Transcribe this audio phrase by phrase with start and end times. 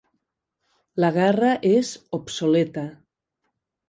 [1.03, 2.87] La guerra és obsoleta.